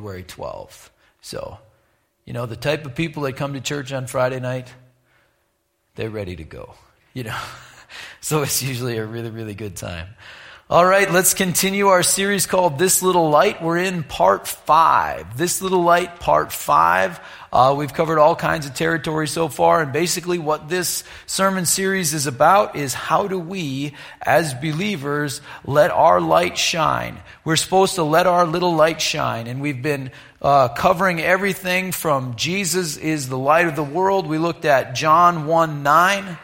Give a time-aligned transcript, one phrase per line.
[0.00, 0.88] February 12th.
[1.20, 1.58] So,
[2.24, 4.72] you know, the type of people that come to church on Friday night,
[5.94, 6.74] they're ready to go,
[7.12, 7.38] you know.
[8.22, 10.08] so it's usually a really, really good time.
[10.70, 13.60] All right, let's continue our series called This Little Light.
[13.60, 15.36] We're in part five.
[15.36, 17.18] This Little Light, part five.
[17.52, 22.14] Uh, we've covered all kinds of territory so far, and basically what this sermon series
[22.14, 27.18] is about is how do we, as believers, let our light shine.
[27.44, 32.36] We're supposed to let our little light shine, and we've been uh, covering everything from
[32.36, 34.28] Jesus is the light of the world.
[34.28, 36.38] We looked at John 1 9.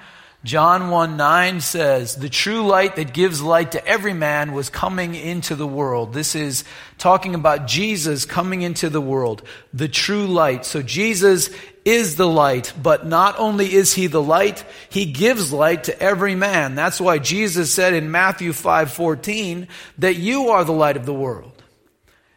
[0.47, 5.17] John 1 9 says, The true light that gives light to every man was coming
[5.17, 6.13] into the world.
[6.13, 6.63] This is
[6.99, 9.43] talking about Jesus coming into the world,
[9.75, 10.65] the true light.
[10.65, 11.51] So Jesus
[11.85, 16.37] is the light, but not only is he the light, he gives light to every
[16.37, 16.77] man.
[16.77, 19.67] That's why Jesus said in Matthew 5 14
[19.99, 21.61] that you are the light of the world.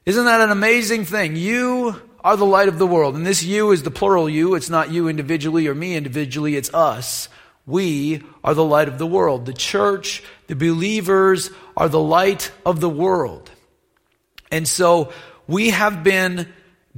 [0.08, 1.36] Isn't that an amazing thing?
[1.36, 3.16] You are the light of the world.
[3.16, 4.56] And this you is the plural you.
[4.56, 7.30] It's not you individually or me individually, it's us.
[7.70, 9.46] We are the light of the world.
[9.46, 13.52] The church, the believers are the light of the world.
[14.52, 15.14] And so
[15.48, 16.52] we have been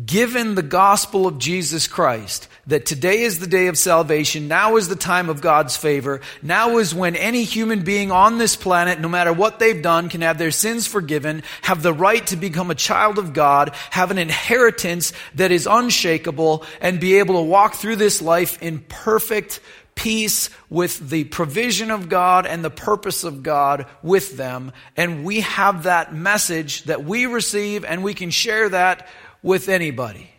[0.06, 4.48] given the gospel of Jesus Christ that today is the day of salvation.
[4.48, 6.22] Now is the time of God's favor.
[6.42, 10.22] Now is when any human being on this planet, no matter what they've done, can
[10.22, 14.18] have their sins forgiven, have the right to become a child of God, have an
[14.18, 19.60] inheritance that is unshakable, and be able to walk through this life in perfect
[19.96, 24.72] peace with the provision of God and the purpose of God with them.
[24.98, 29.08] And we have that message that we receive and we can share that
[29.44, 30.32] with anybody.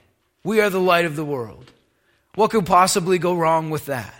[0.44, 1.70] We are the light of the world.
[2.34, 4.19] What could possibly go wrong with that?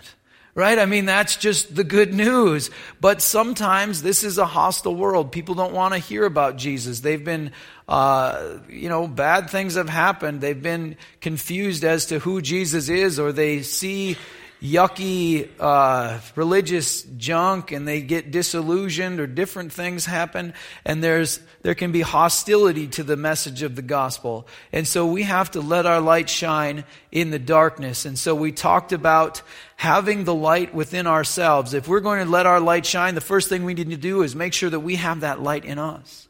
[0.55, 0.77] Right?
[0.77, 2.69] I mean, that's just the good news.
[3.01, 5.31] But sometimes this is a hostile world.
[5.31, 6.99] People don't want to hear about Jesus.
[6.99, 7.51] They've been,
[7.87, 10.41] uh, you know, bad things have happened.
[10.41, 14.15] They've been confused as to who Jesus is, or they see
[14.63, 20.53] yucky uh, religious junk and they get disillusioned or different things happen
[20.85, 24.47] and there's there can be hostility to the message of the gospel.
[24.71, 28.05] And so we have to let our light shine in the darkness.
[28.05, 29.41] And so we talked about
[29.75, 31.73] having the light within ourselves.
[31.73, 34.23] If we're going to let our light shine the first thing we need to do
[34.23, 36.29] is make sure that we have that light in us.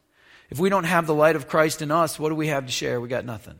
[0.50, 2.72] If we don't have the light of christ in us what do we have to
[2.72, 3.00] share?
[3.00, 3.60] We got nothing.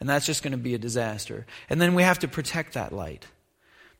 [0.00, 1.46] And that's just going to be a disaster.
[1.68, 3.26] And then we have to protect that light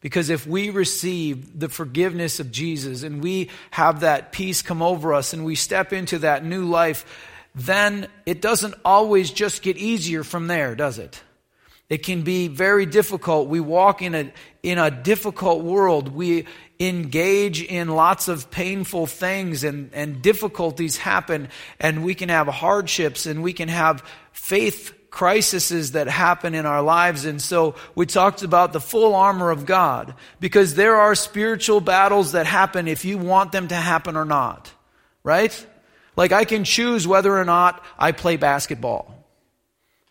[0.03, 5.15] because if we receive the forgiveness of Jesus and we have that peace come over
[5.15, 7.07] us and we step into that new life,
[7.55, 11.23] then it doesn't always just get easier from there, does it?
[11.89, 13.49] It can be very difficult.
[13.49, 14.33] We walk in a,
[14.63, 16.09] in a difficult world.
[16.09, 16.47] We
[16.81, 21.49] engage in lots of painful things and, and difficulties happen
[21.79, 24.03] and we can have hardships and we can have
[24.33, 27.27] faith crises that happen in our lives.
[27.27, 32.33] And so we talked about the full armor of God because there are spiritual battles
[32.33, 34.73] that happen if you want them to happen or not.
[35.23, 35.55] Right?
[36.17, 39.15] Like I can choose whether or not I play basketball.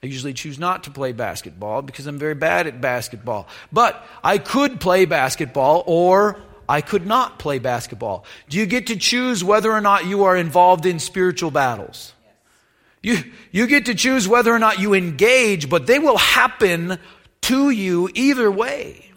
[0.04, 3.48] I usually choose not to play basketball because I'm very bad at basketball.
[3.72, 6.40] But I could play basketball or
[6.70, 8.26] I could not play basketball.
[8.50, 12.14] Do you get to choose whether or not you are involved in spiritual battles?
[13.04, 17.00] You, you get to choose whether or not you engage, but they will happen
[17.42, 19.12] to you either way.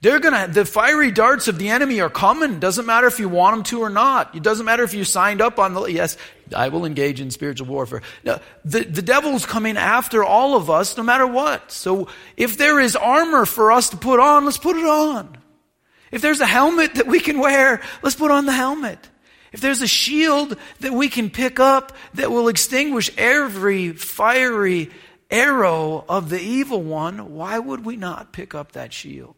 [0.00, 2.60] They're gonna, the fiery darts of the enemy are coming.
[2.60, 4.36] Doesn't matter if you want them to or not.
[4.36, 6.16] It doesn't matter if you signed up on the, yes,
[6.54, 8.02] I will engage in spiritual warfare.
[8.22, 11.72] No, the, the devil's coming after all of us no matter what.
[11.72, 12.06] So
[12.36, 15.36] if there is armor for us to put on, let's put it on.
[16.12, 19.00] If there's a helmet that we can wear, let's put on the helmet.
[19.52, 24.90] If there's a shield that we can pick up that will extinguish every fiery
[25.30, 29.34] arrow of the evil one, why would we not pick up that shield?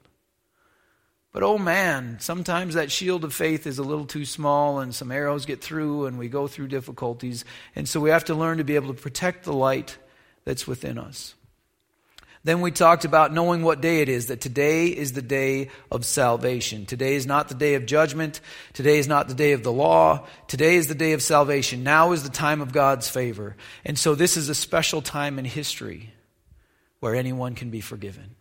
[1.33, 5.13] But oh man, sometimes that shield of faith is a little too small and some
[5.13, 7.45] arrows get through and we go through difficulties.
[7.77, 9.97] And so we have to learn to be able to protect the light
[10.45, 11.35] that's within us.
[12.43, 16.07] Then we talked about knowing what day it is, that today is the day of
[16.07, 16.87] salvation.
[16.87, 18.41] Today is not the day of judgment.
[18.73, 20.27] Today is not the day of the law.
[20.49, 21.83] Today is the day of salvation.
[21.83, 23.57] Now is the time of God's favor.
[23.85, 26.15] And so this is a special time in history
[27.01, 28.37] where anyone can be forgiven,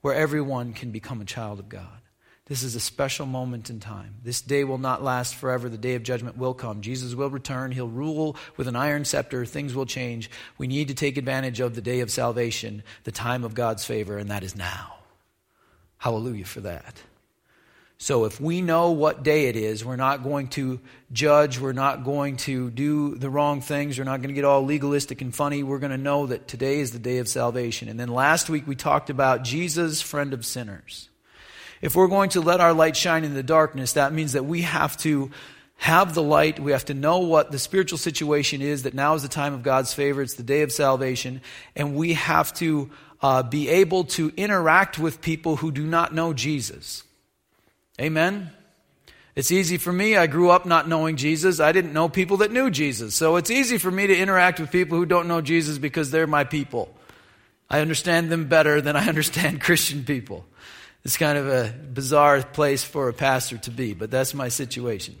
[0.00, 2.00] where everyone can become a child of God.
[2.46, 4.14] This is a special moment in time.
[4.22, 5.68] This day will not last forever.
[5.68, 6.80] The day of judgment will come.
[6.80, 7.72] Jesus will return.
[7.72, 9.44] He'll rule with an iron scepter.
[9.44, 10.30] Things will change.
[10.56, 14.16] We need to take advantage of the day of salvation, the time of God's favor,
[14.16, 14.94] and that is now.
[15.98, 17.02] Hallelujah for that.
[17.98, 20.78] So if we know what day it is, we're not going to
[21.12, 24.62] judge, we're not going to do the wrong things, we're not going to get all
[24.62, 25.62] legalistic and funny.
[25.62, 27.88] We're going to know that today is the day of salvation.
[27.88, 31.08] And then last week we talked about Jesus, friend of sinners.
[31.80, 34.62] If we're going to let our light shine in the darkness, that means that we
[34.62, 35.30] have to
[35.78, 36.58] have the light.
[36.58, 39.62] We have to know what the spiritual situation is, that now is the time of
[39.62, 40.22] God's favor.
[40.22, 41.42] It's the day of salvation.
[41.74, 42.90] And we have to
[43.20, 47.02] uh, be able to interact with people who do not know Jesus.
[48.00, 48.50] Amen?
[49.34, 50.16] It's easy for me.
[50.16, 51.60] I grew up not knowing Jesus.
[51.60, 53.14] I didn't know people that knew Jesus.
[53.14, 56.26] So it's easy for me to interact with people who don't know Jesus because they're
[56.26, 56.88] my people.
[57.68, 60.46] I understand them better than I understand Christian people.
[61.06, 65.14] It's kind of a bizarre place for a pastor to be, but that's my situation.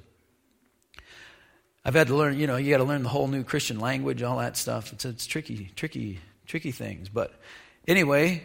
[1.84, 4.20] I've had to learn, you know, you got to learn the whole new Christian language,
[4.20, 4.92] all that stuff.
[4.92, 7.08] It's, it's tricky, tricky, tricky things.
[7.08, 7.32] But
[7.86, 8.42] anyway,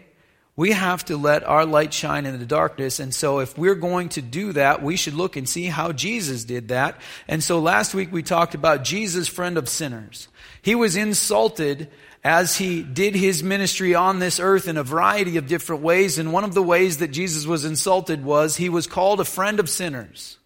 [0.55, 2.99] we have to let our light shine in the darkness.
[2.99, 6.43] And so, if we're going to do that, we should look and see how Jesus
[6.43, 7.01] did that.
[7.27, 10.27] And so, last week we talked about Jesus, friend of sinners.
[10.61, 11.89] He was insulted
[12.23, 16.19] as he did his ministry on this earth in a variety of different ways.
[16.19, 19.59] And one of the ways that Jesus was insulted was he was called a friend
[19.59, 20.37] of sinners.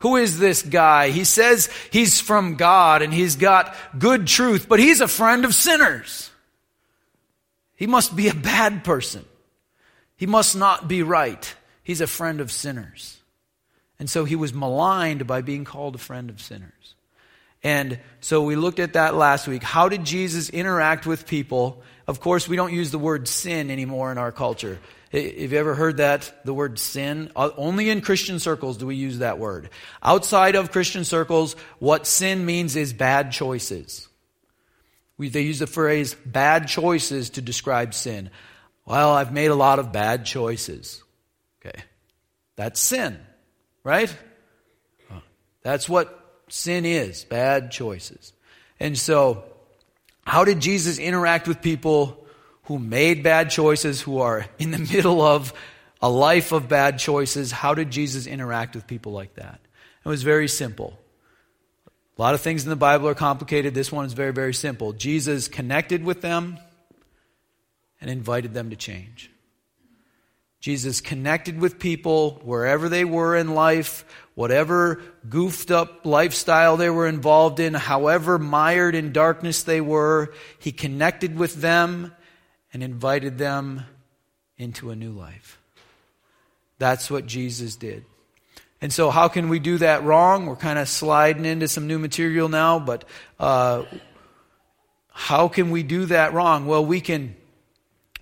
[0.00, 1.10] Who is this guy?
[1.10, 5.54] He says he's from God and he's got good truth, but he's a friend of
[5.54, 6.30] sinners.
[7.76, 9.24] He must be a bad person.
[10.16, 11.54] He must not be right.
[11.82, 13.18] He's a friend of sinners.
[13.98, 16.94] And so he was maligned by being called a friend of sinners.
[17.64, 19.62] And so we looked at that last week.
[19.62, 21.82] How did Jesus interact with people?
[22.06, 24.78] Of course, we don't use the word sin anymore in our culture.
[25.10, 27.30] Have you ever heard that, the word sin?
[27.34, 29.70] Uh, only in Christian circles do we use that word.
[30.02, 34.08] Outside of Christian circles, what sin means is bad choices.
[35.16, 38.30] We, they use the phrase bad choices to describe sin.
[38.84, 41.02] Well, I've made a lot of bad choices.
[41.64, 41.82] Okay.
[42.56, 43.18] That's sin,
[43.84, 44.14] right?
[45.62, 48.32] That's what sin is bad choices.
[48.80, 49.44] And so,
[50.26, 52.24] how did Jesus interact with people
[52.64, 55.52] who made bad choices, who are in the middle of
[56.00, 57.50] a life of bad choices.
[57.50, 59.60] How did Jesus interact with people like that?
[60.04, 60.98] It was very simple.
[62.18, 63.74] A lot of things in the Bible are complicated.
[63.74, 64.92] This one is very, very simple.
[64.92, 66.58] Jesus connected with them
[68.00, 69.30] and invited them to change.
[70.60, 74.04] Jesus connected with people wherever they were in life,
[74.34, 80.32] whatever goofed up lifestyle they were involved in, however mired in darkness they were.
[80.58, 82.12] He connected with them
[82.72, 83.82] and invited them
[84.58, 85.58] into a new life.
[86.78, 88.04] That's what Jesus did.
[88.80, 90.46] And so, how can we do that wrong?
[90.46, 93.04] We're kind of sliding into some new material now, but
[93.40, 93.84] uh,
[95.10, 96.66] how can we do that wrong?
[96.66, 97.36] Well, we can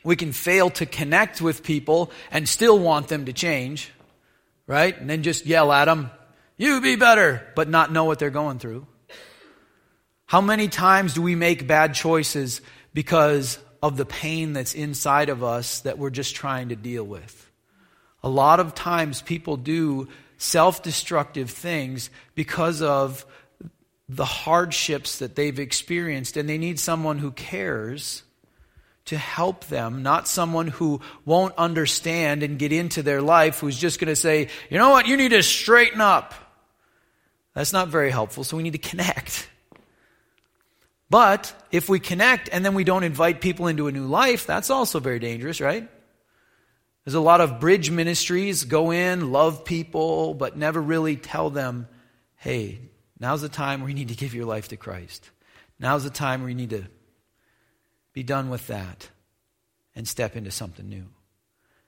[0.04, 3.90] we can fail to connect with people and still want them to change,
[4.66, 4.98] right?
[4.98, 6.10] And then just yell at them,
[6.56, 8.86] "You be better," but not know what they're going through.
[10.26, 12.60] How many times do we make bad choices
[12.94, 17.50] because of the pain that's inside of us that we're just trying to deal with.
[18.22, 23.26] A lot of times people do self destructive things because of
[24.08, 28.22] the hardships that they've experienced, and they need someone who cares
[29.06, 33.98] to help them, not someone who won't understand and get into their life, who's just
[33.98, 36.34] going to say, you know what, you need to straighten up.
[37.54, 39.48] That's not very helpful, so we need to connect.
[41.10, 44.70] But if we connect and then we don't invite people into a new life, that's
[44.70, 45.86] also very dangerous, right?
[47.04, 51.88] There's a lot of bridge ministries go in, love people, but never really tell them,
[52.36, 52.80] hey,
[53.18, 55.28] now's the time where you need to give your life to Christ.
[55.78, 56.84] Now's the time where you need to
[58.12, 59.08] be done with that
[59.94, 61.06] and step into something new.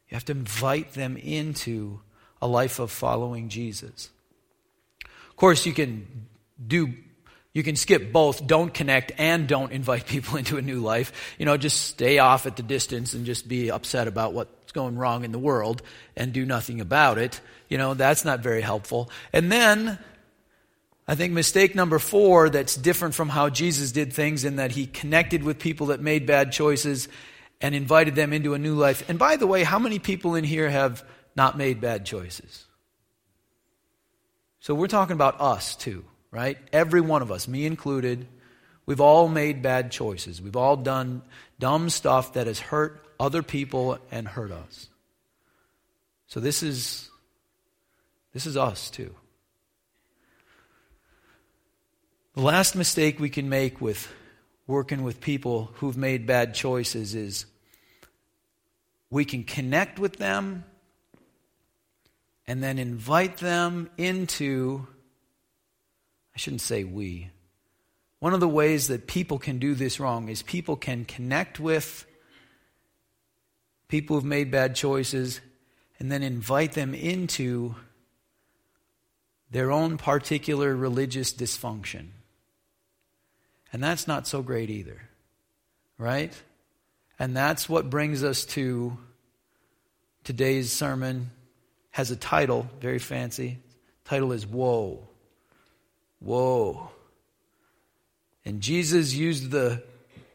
[0.08, 2.00] You have to invite them into
[2.40, 4.10] a life of following Jesus.
[5.02, 6.28] Of course, you can
[6.64, 6.94] do
[7.54, 11.34] you can skip both, don't connect and don't invite people into a new life.
[11.38, 14.96] You know, just stay off at the distance and just be upset about what's going
[14.96, 15.80] wrong in the world
[16.16, 17.40] and do nothing about it.
[17.68, 19.08] You know, that's not very helpful.
[19.32, 19.98] And then,
[21.06, 24.86] I think mistake number four that's different from how Jesus did things in that he
[24.86, 27.08] connected with people that made bad choices
[27.60, 29.08] and invited them into a new life.
[29.08, 31.04] And by the way, how many people in here have
[31.36, 32.64] not made bad choices?
[34.60, 36.58] So we're talking about us too right?
[36.72, 38.26] Every one of us, me included,
[38.86, 40.42] we've all made bad choices.
[40.42, 41.22] We've all done
[41.60, 44.88] dumb stuff that has hurt other people and hurt us.
[46.26, 47.08] So this is
[48.32, 49.14] this is us too.
[52.34, 54.12] The last mistake we can make with
[54.66, 57.46] working with people who've made bad choices is
[59.08, 60.64] we can connect with them
[62.48, 64.84] and then invite them into,
[66.34, 67.30] I shouldn't say we.
[68.18, 72.04] One of the ways that people can do this wrong is people can connect with
[73.86, 75.40] people who've made bad choices
[76.00, 77.76] and then invite them into
[79.52, 82.08] their own particular religious dysfunction.
[83.74, 85.02] And that's not so great either,
[85.98, 86.32] right?
[87.18, 88.96] And that's what brings us to
[90.22, 91.32] today's sermon
[91.90, 93.58] has a title, very fancy.
[94.04, 95.08] title is Woe.
[96.20, 96.88] Woe.
[98.44, 99.82] And Jesus used the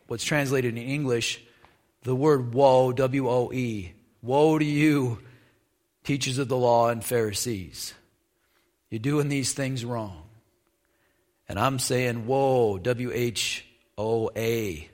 [0.07, 1.41] what's translated in English,
[2.03, 3.93] the word woe, W O E.
[4.21, 5.19] Woe to you,
[6.03, 7.93] teachers of the law and Pharisees.
[8.89, 10.28] You're doing these things wrong.
[11.49, 13.65] And I'm saying, whoa, W H
[13.97, 14.87] O A.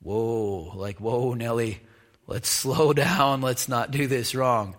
[0.00, 1.80] Whoa, like, whoa, Nellie,
[2.28, 3.42] let's slow down.
[3.42, 4.76] Let's not do this wrong.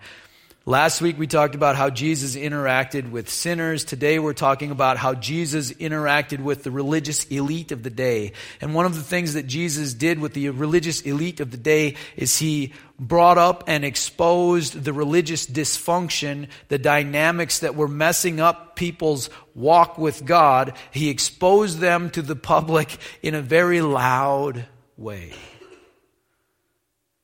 [0.65, 3.83] Last week we talked about how Jesus interacted with sinners.
[3.83, 8.31] Today we're talking about how Jesus interacted with the religious elite of the day.
[8.61, 11.95] And one of the things that Jesus did with the religious elite of the day
[12.15, 18.77] is he brought up and exposed the religious dysfunction, the dynamics that were messing up
[18.77, 20.77] people's walk with God.
[20.91, 24.65] He exposed them to the public in a very loud
[24.95, 25.33] way.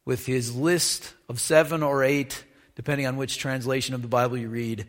[0.04, 2.44] With his list of seven or eight
[2.80, 4.88] depending on which translation of the Bible you read,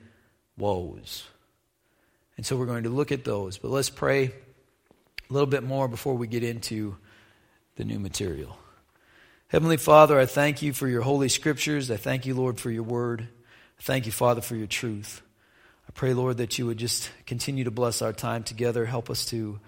[0.56, 1.26] woes.
[2.36, 3.58] And so we're going to look at those.
[3.58, 6.96] But let's pray a little bit more before we get into
[7.74, 8.56] the new material.
[9.48, 11.90] Heavenly Father, I thank you for your holy scriptures.
[11.90, 13.22] I thank you, Lord, for your word.
[13.22, 15.20] I thank you, Father, for your truth.
[15.88, 18.86] I pray, Lord, that you would just continue to bless our time together.
[18.86, 19.58] Help us to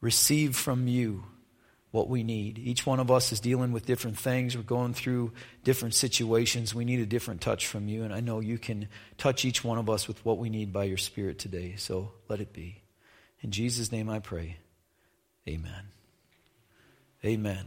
[0.00, 1.22] receive from you
[1.90, 2.58] what we need.
[2.58, 4.56] Each one of us is dealing with different things.
[4.56, 5.32] We're going through
[5.64, 6.74] different situations.
[6.74, 9.78] We need a different touch from you, and I know you can touch each one
[9.78, 11.74] of us with what we need by your Spirit today.
[11.76, 12.82] So let it be.
[13.40, 14.56] In Jesus' name I pray.
[15.48, 15.88] Amen.
[17.24, 17.64] Amen.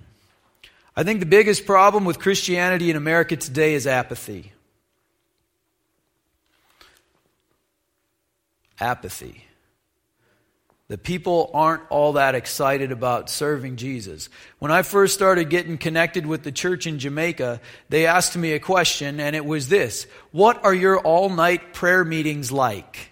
[0.95, 4.51] I think the biggest problem with Christianity in America today is apathy.
[8.79, 9.45] Apathy
[10.91, 14.27] that people aren't all that excited about serving Jesus.
[14.59, 18.59] When I first started getting connected with the church in Jamaica, they asked me a
[18.59, 23.09] question, and it was this What are your all night prayer meetings like?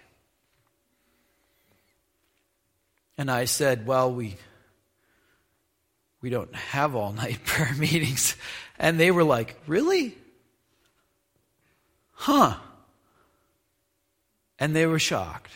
[3.16, 4.36] And I said, Well, we,
[6.20, 8.36] we don't have all night prayer meetings.
[8.78, 10.14] And they were like, Really?
[12.12, 12.56] Huh.
[14.58, 15.50] And they were shocked.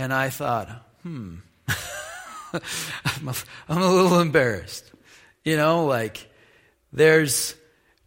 [0.00, 0.70] And I thought,
[1.02, 1.34] hmm,
[2.54, 4.90] I'm, a, little embarrassed.
[5.44, 6.26] You know, like,
[6.90, 7.54] there's,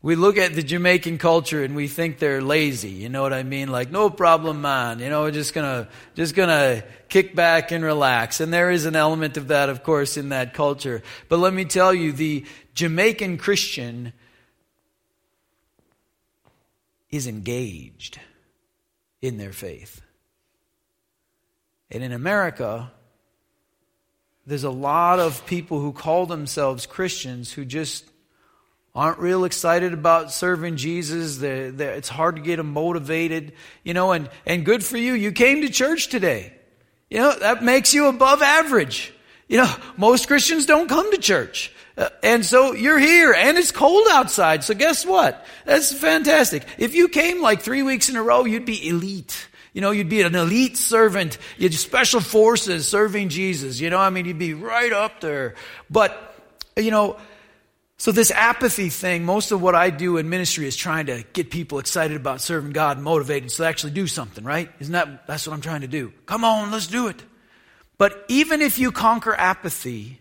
[0.01, 2.89] we look at the Jamaican culture and we think they're lazy.
[2.89, 3.67] You know what I mean?
[3.67, 4.97] Like, no problem, man.
[4.97, 8.39] You know, we're just gonna, just gonna kick back and relax.
[8.39, 11.03] And there is an element of that, of course, in that culture.
[11.29, 14.13] But let me tell you, the Jamaican Christian
[17.12, 18.19] is engaged
[19.21, 20.01] in their faith.
[21.93, 22.91] And in America,
[24.45, 28.05] there's a lot of people who call themselves Christians who just
[28.95, 31.38] aren't real excited about serving Jesus.
[31.38, 35.13] They're, they're, it's hard to get them motivated, you know, and, and good for you.
[35.13, 36.53] You came to church today.
[37.09, 39.13] You know, that makes you above average.
[39.47, 41.71] You know, most Christians don't come to church.
[41.95, 44.63] Uh, and so you're here and it's cold outside.
[44.63, 45.45] So guess what?
[45.65, 46.65] That's fantastic.
[46.77, 49.47] If you came like three weeks in a row, you'd be elite.
[49.73, 51.37] You know, you'd be an elite servant.
[51.57, 53.79] You'd special forces serving Jesus.
[53.79, 55.55] You know, I mean, you'd be right up there.
[55.89, 56.35] But,
[56.77, 57.17] you know,
[57.97, 61.49] so this apathy thing, most of what I do in ministry is trying to get
[61.49, 64.69] people excited about serving God and motivated so they actually do something, right?
[64.79, 66.13] Isn't that, that's what I'm trying to do.
[66.25, 67.23] Come on, let's do it.
[67.97, 70.19] But even if you conquer apathy,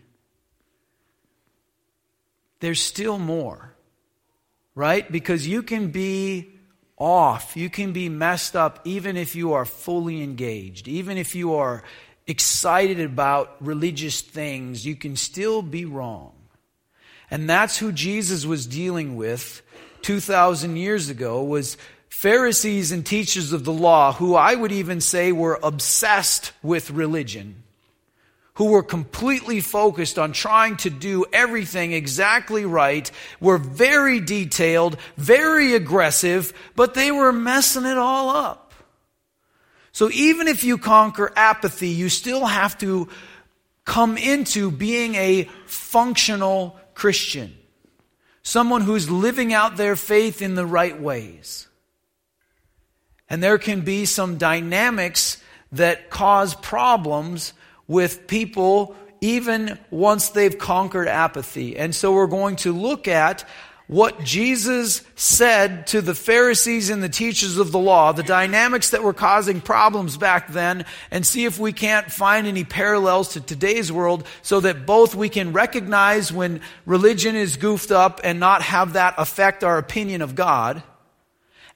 [2.59, 3.75] there's still more,
[4.73, 5.11] right?
[5.11, 6.52] Because you can be
[6.97, 7.57] off.
[7.57, 11.83] You can be messed up even if you are fully engaged, even if you are
[12.27, 16.33] excited about religious things, you can still be wrong.
[17.29, 19.61] And that's who Jesus was dealing with
[20.03, 21.77] 2,000 years ago was
[22.09, 27.63] Pharisees and teachers of the law who I would even say were obsessed with religion
[28.55, 35.73] who were completely focused on trying to do everything exactly right, were very detailed, very
[35.73, 38.73] aggressive, but they were messing it all up.
[39.91, 43.09] So even if you conquer apathy, you still have to
[43.85, 47.55] come into being a functional Christian.
[48.43, 51.67] Someone who's living out their faith in the right ways.
[53.29, 55.41] And there can be some dynamics
[55.71, 57.53] that cause problems
[57.87, 61.77] with people even once they've conquered apathy.
[61.77, 63.47] And so we're going to look at
[63.87, 69.03] what Jesus said to the Pharisees and the teachers of the law, the dynamics that
[69.03, 73.91] were causing problems back then, and see if we can't find any parallels to today's
[73.91, 78.93] world so that both we can recognize when religion is goofed up and not have
[78.93, 80.81] that affect our opinion of God,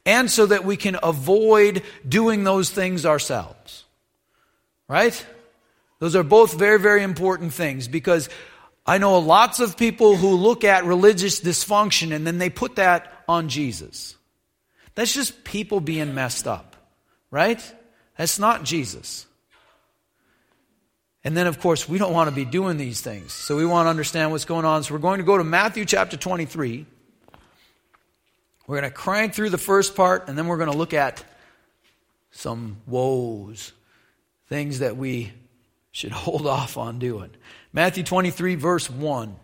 [0.06, 3.84] and so that we can avoid doing those things ourselves.
[4.88, 5.26] Right?
[6.00, 8.30] Those are both very, very important things because
[8.86, 13.12] I know lots of people who look at religious dysfunction and then they put that
[13.27, 14.16] on Jesus.
[14.96, 16.75] That's just people being messed up,
[17.32, 17.62] right?
[18.18, 19.25] That's not Jesus.
[21.24, 23.34] And then, of course, we don't want to be doing these things.
[23.34, 24.84] So we want to understand what's going on.
[24.84, 26.86] So we're going to go to Matthew chapter 23.
[28.66, 31.24] We're going to crank through the first part, and then we're going to look at
[32.32, 33.74] some woes,
[34.48, 35.34] things that we
[35.98, 37.32] should hold off on doing.
[37.74, 39.36] Matthew 23, verse 1.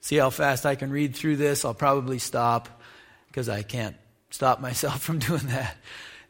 [0.00, 1.64] See how fast I can read through this?
[1.64, 2.80] I'll probably stop
[3.26, 3.96] because I can't
[4.30, 5.76] stop myself from doing that.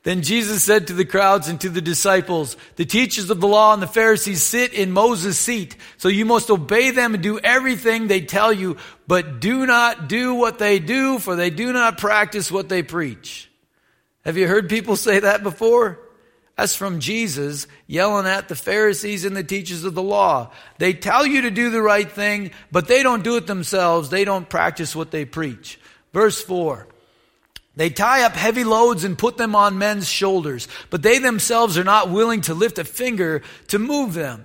[0.05, 3.75] Then Jesus said to the crowds and to the disciples, The teachers of the law
[3.75, 8.07] and the Pharisees sit in Moses' seat, so you must obey them and do everything
[8.07, 12.51] they tell you, but do not do what they do, for they do not practice
[12.51, 13.51] what they preach.
[14.25, 15.99] Have you heard people say that before?
[16.59, 20.51] That's from Jesus yelling at the Pharisees and the teachers of the law.
[20.79, 24.11] They tell you to do the right thing, but they don't do it themselves.
[24.11, 25.79] They don't practice what they preach.
[26.13, 26.89] Verse 4.
[27.77, 31.85] They tie up heavy loads and put them on men's shoulders, but they themselves are
[31.85, 34.45] not willing to lift a finger to move them.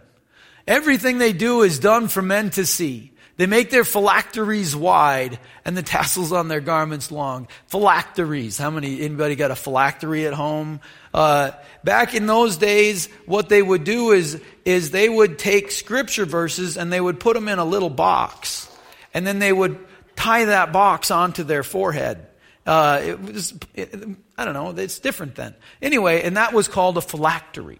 [0.67, 3.12] Everything they do is done for men to see.
[3.35, 7.47] They make their phylacteries wide and the tassels on their garments long.
[7.67, 8.59] Phylacteries.
[8.59, 10.81] How many, anybody got a phylactery at home?
[11.13, 11.51] Uh,
[11.83, 16.77] back in those days, what they would do is, is they would take scripture verses
[16.77, 18.69] and they would put them in a little box.
[19.15, 19.79] And then they would
[20.15, 22.27] tie that box onto their forehead.
[22.67, 23.95] Uh, it was, it,
[24.37, 25.55] I don't know, it's different then.
[25.81, 27.79] Anyway, and that was called a phylactery.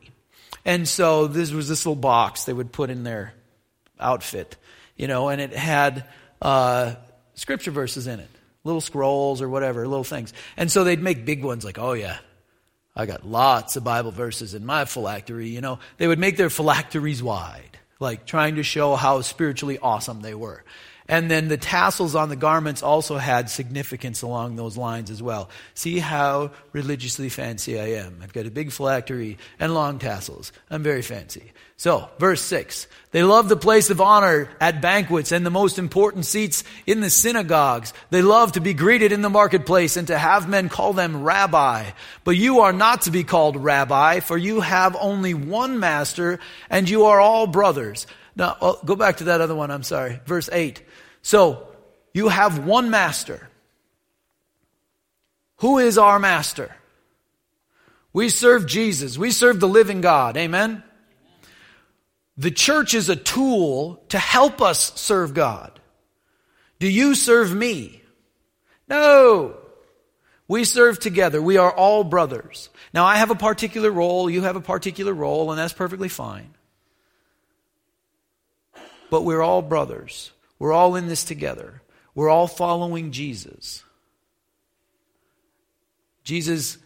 [0.66, 3.36] And so this was this little box they would put in their
[4.00, 4.58] outfit
[4.96, 6.06] you know, and it had
[6.42, 6.96] uh,
[7.34, 8.30] scripture verses in it,
[8.64, 10.34] little scrolls or whatever, little things.
[10.58, 12.18] And so they'd make big ones like, oh yeah,
[12.96, 15.50] I got lots of Bible verses in my phylactery.
[15.50, 20.22] You know, they would make their phylacteries wide, like trying to show how spiritually awesome
[20.22, 20.64] they were.
[21.08, 25.50] And then the tassels on the garments also had significance along those lines as well.
[25.74, 28.20] See how religiously fancy I am.
[28.24, 30.54] I've got a big phylactery and long tassels.
[30.70, 31.52] I'm very fancy.
[31.84, 32.88] So, verse 6.
[33.12, 37.10] They love the place of honor at banquets and the most important seats in the
[37.10, 37.92] synagogues.
[38.10, 41.92] They love to be greeted in the marketplace and to have men call them rabbi.
[42.24, 46.90] But you are not to be called rabbi, for you have only one master and
[46.90, 48.08] you are all brothers.
[48.34, 50.22] Now, oh, go back to that other one, I'm sorry.
[50.26, 50.82] Verse 8.
[51.22, 51.68] So,
[52.14, 53.50] you have one master.
[55.58, 56.74] Who is our master?
[58.14, 59.18] We serve Jesus.
[59.18, 60.38] We serve the living God.
[60.38, 60.82] Amen?
[62.38, 65.80] The church is a tool to help us serve God.
[66.80, 68.02] Do you serve me?
[68.88, 69.58] No.
[70.48, 71.42] We serve together.
[71.42, 72.70] We are all brothers.
[72.94, 76.54] Now, I have a particular role, you have a particular role, and that's perfectly fine.
[79.10, 80.32] But we're all brothers.
[80.60, 81.82] We're all in this together.
[82.16, 83.84] We're all following Jesus.
[86.24, 86.78] Jesus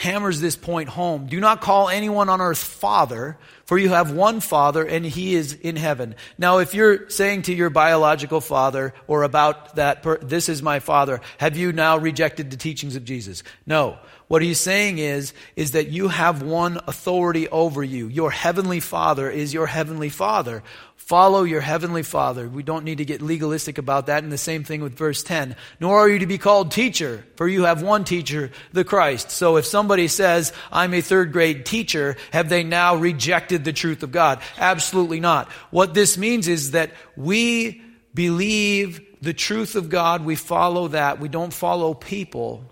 [0.00, 1.26] hammers this point home.
[1.26, 3.36] Do not call anyone on earth father,
[3.66, 6.14] for you have one father and he is in heaven.
[6.38, 10.80] Now, if you're saying to your biological father or about that, per- this is my
[10.80, 13.42] father, have you now rejected the teachings of Jesus?
[13.66, 13.98] No.
[14.30, 18.06] What he's saying is, is that you have one authority over you.
[18.06, 20.62] Your heavenly father is your heavenly father.
[20.94, 22.48] Follow your heavenly father.
[22.48, 24.22] We don't need to get legalistic about that.
[24.22, 25.56] And the same thing with verse 10.
[25.80, 29.32] Nor are you to be called teacher, for you have one teacher, the Christ.
[29.32, 34.04] So if somebody says, I'm a third grade teacher, have they now rejected the truth
[34.04, 34.40] of God?
[34.58, 35.50] Absolutely not.
[35.72, 37.82] What this means is that we
[38.14, 40.24] believe the truth of God.
[40.24, 41.18] We follow that.
[41.18, 42.64] We don't follow people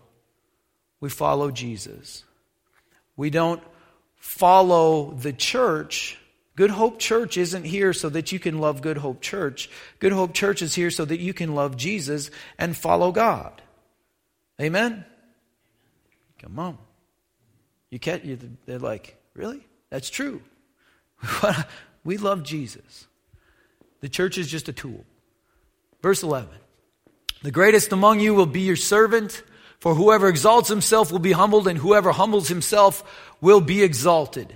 [1.00, 2.24] we follow Jesus.
[3.16, 3.62] We don't
[4.16, 6.18] follow the church.
[6.56, 9.70] Good Hope Church isn't here so that you can love Good Hope Church.
[10.00, 13.62] Good Hope Church is here so that you can love Jesus and follow God.
[14.61, 15.04] Amen?
[16.40, 16.78] Come on.
[17.90, 19.66] You can't, you, they're like, really?
[19.90, 20.42] That's true.
[22.04, 23.06] we love Jesus.
[24.00, 25.04] The church is just a tool.
[26.02, 26.50] Verse 11
[27.42, 29.42] The greatest among you will be your servant.
[29.88, 33.03] For whoever exalts himself will be humbled, and whoever humbles himself
[33.40, 34.55] will be exalted.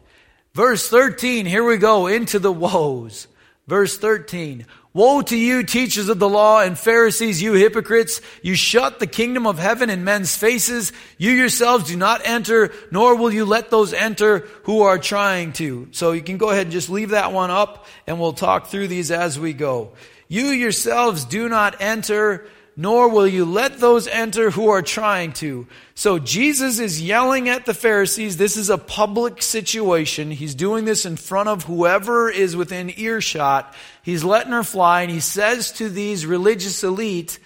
[0.52, 3.28] Verse 13, here we go into the woes.
[3.66, 4.66] Verse 13.
[4.92, 8.20] Woe to you, teachers of the law and Pharisees, you hypocrites!
[8.42, 10.92] You shut the kingdom of heaven in men's faces.
[11.16, 15.88] You yourselves do not enter, nor will you let those enter who are trying to.
[15.92, 18.88] So you can go ahead and just leave that one up, and we'll talk through
[18.88, 19.92] these as we go.
[20.28, 25.66] You yourselves do not enter, nor will you let those enter who are trying to.
[25.94, 28.36] So Jesus is yelling at the Pharisees.
[28.36, 30.30] This is a public situation.
[30.30, 33.74] He's doing this in front of whoever is within earshot.
[34.02, 37.38] He's letting her fly, and he says to these religious elite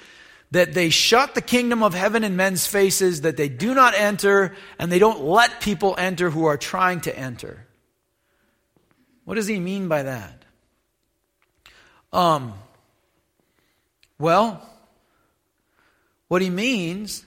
[0.53, 4.55] that they shut the kingdom of heaven in men's faces, that they do not enter,
[4.79, 7.67] and they don't let people enter who are trying to enter.
[9.25, 10.45] What does he mean by that?
[12.13, 12.55] Um,
[14.21, 14.63] well,
[16.29, 17.25] what he means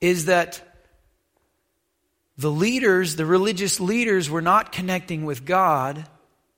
[0.00, 0.62] is that
[2.36, 6.06] the leaders, the religious leaders, were not connecting with God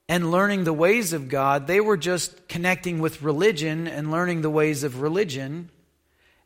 [0.08, 1.66] and learning the ways of God.
[1.66, 5.70] They were just connecting with religion and learning the ways of religion.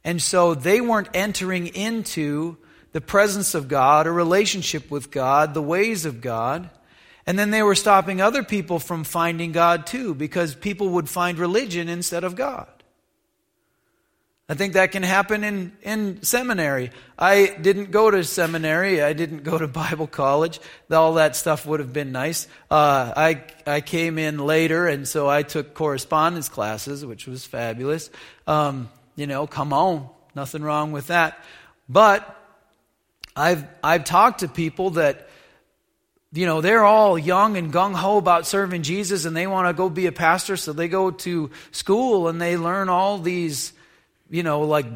[0.04, 2.58] And so they weren't entering into
[2.92, 6.70] the presence of God, a relationship with God, the ways of God.
[7.26, 11.38] And then they were stopping other people from finding God too, because people would find
[11.38, 12.68] religion instead of God.
[14.46, 16.90] I think that can happen in, in seminary.
[17.18, 19.02] I didn't go to seminary.
[19.02, 20.60] I didn't go to Bible college.
[20.90, 22.46] All that stuff would have been nice.
[22.70, 28.10] Uh, I, I came in later, and so I took correspondence classes, which was fabulous.
[28.46, 30.10] Um, you know, come on.
[30.34, 31.42] Nothing wrong with that.
[31.88, 32.38] But
[33.34, 35.28] I've, I've talked to people that,
[36.32, 39.72] you know, they're all young and gung ho about serving Jesus, and they want to
[39.72, 43.72] go be a pastor, so they go to school and they learn all these
[44.30, 44.86] you know, like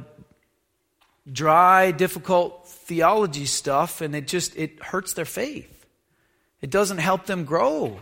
[1.30, 5.86] dry, difficult theology stuff, and it just it hurts their faith.
[6.60, 8.00] It doesn't help them grow.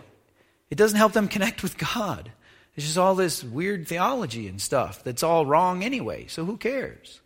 [0.71, 2.33] It doesn't help them connect with God.
[2.75, 6.27] It's just all this weird theology and stuff that's all wrong anyway.
[6.27, 7.21] So who cares?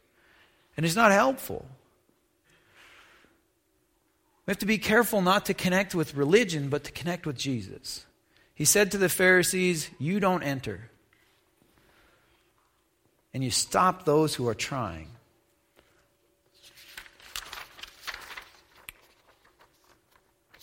[0.76, 1.66] And it's not helpful.
[4.46, 8.04] We have to be careful not to connect with religion, but to connect with Jesus.
[8.54, 10.90] He said to the Pharisees, You don't enter
[13.32, 15.08] and you stop those who are trying.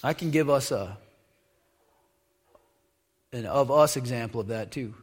[0.03, 0.97] I can give us a
[3.33, 4.93] an of us example of that too.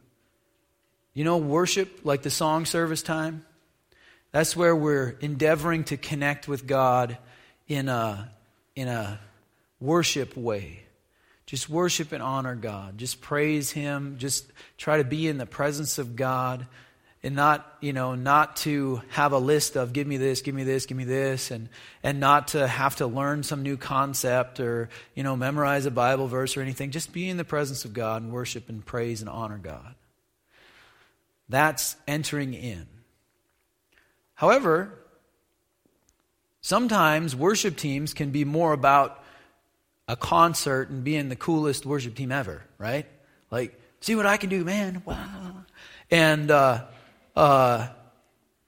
[1.13, 3.45] You know, worship, like the song service time,
[4.31, 7.17] that's where we're endeavoring to connect with God
[7.67, 8.31] in a,
[8.75, 9.19] in a
[9.79, 10.81] worship way.
[11.45, 12.97] Just worship and honor God.
[12.97, 14.17] Just praise Him.
[14.17, 16.67] Just try to be in the presence of God
[17.25, 20.63] and not you know not to have a list of give me this give me
[20.63, 21.69] this give me this and
[22.03, 26.27] and not to have to learn some new concept or you know memorize a bible
[26.27, 26.91] verse or anything.
[26.91, 29.95] Just be in the presence of god and worship and praise and honor god.
[31.49, 32.85] That's entering in.
[34.35, 34.93] However
[36.61, 39.23] sometimes worship teams can be more about
[40.07, 43.07] a concert and being the coolest worship team ever right?
[43.49, 45.01] Like see what i can do man.
[45.05, 45.63] Wow.
[46.11, 46.85] And uh,
[47.35, 47.87] uh,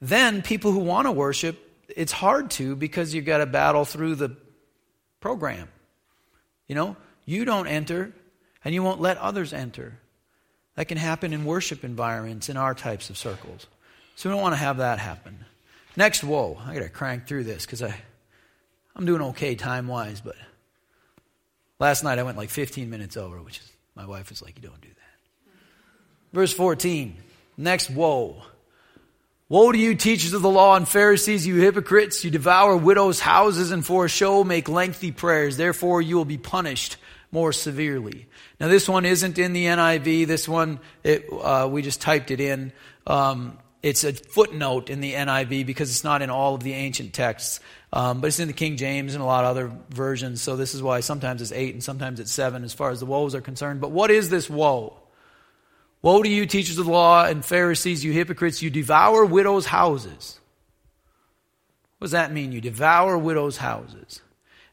[0.01, 1.57] then people who want to worship,
[1.95, 4.35] it's hard to because you've got to battle through the
[5.19, 5.67] program.
[6.67, 8.13] You know, you don't enter
[8.63, 9.99] and you won't let others enter.
[10.75, 13.65] That can happen in worship environments in our types of circles.
[14.15, 15.45] So we don't want to have that happen.
[15.95, 17.95] Next, whoa, I got to crank through this because I,
[18.95, 20.35] I'm doing okay time wise, but
[21.79, 24.67] last night I went like 15 minutes over, which is, my wife was like, you
[24.67, 25.53] don't do that.
[26.33, 27.15] Verse 14,
[27.57, 28.43] next, whoa.
[29.49, 32.21] Woe to you, teachers of the law and Pharisees, you hypocrites!
[32.21, 35.55] You devour widows' houses and for a show make lengthy prayers.
[35.55, 36.97] Therefore, you will be punished
[37.31, 38.27] more severely.
[38.59, 40.27] Now, this one isn't in the NIV.
[40.27, 42.73] This one, it, uh, we just typed it in.
[43.05, 47.13] Um, it's a footnote in the NIV because it's not in all of the ancient
[47.13, 47.61] texts.
[47.93, 50.41] Um, but it's in the King James and a lot of other versions.
[50.41, 53.05] So this is why sometimes it's eight and sometimes it's seven as far as the
[53.05, 53.79] woes are concerned.
[53.79, 54.96] But what is this woe?
[56.01, 60.39] Woe to you, teachers of the law and Pharisees, you hypocrites, you devour widows' houses.
[61.97, 62.51] What does that mean?
[62.51, 64.21] You devour widows' houses.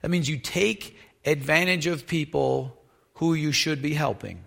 [0.02, 2.76] That means you take advantage of people
[3.14, 4.44] who you should be helping.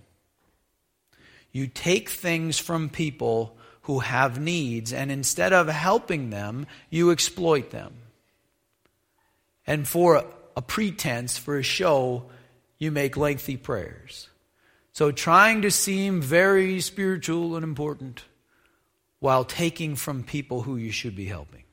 [1.51, 7.71] You take things from people who have needs, and instead of helping them, you exploit
[7.71, 7.93] them.
[9.65, 10.23] And for
[10.55, 12.25] a pretense, for a show,
[12.77, 14.29] you make lengthy prayers.
[14.97, 18.23] So, trying to seem very spiritual and important
[19.19, 21.65] while taking from people who you should be helping.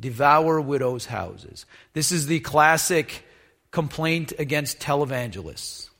[0.00, 1.66] devour widows' houses.
[1.92, 3.22] This is the classic
[3.70, 5.90] complaint against televangelists.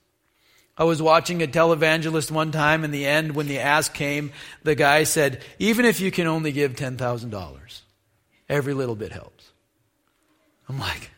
[0.79, 4.33] I was watching a televangelist one time, in the end, when the ask came,
[4.63, 7.81] the guy said, Even if you can only give $10,000,
[8.49, 9.53] every little bit helps.
[10.67, 11.11] I'm like,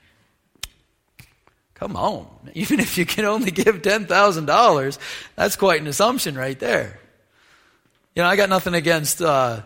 [1.81, 2.29] Come on.
[2.55, 4.99] Even if you can only give $10,000,
[5.35, 7.01] that's quite an assumption right there.
[8.15, 9.63] You know, I got nothing against uh,